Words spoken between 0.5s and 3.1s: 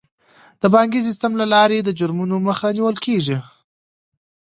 د بانکي سیستم له لارې د جرمونو مخه نیول